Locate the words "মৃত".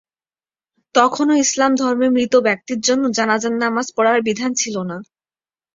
2.09-2.33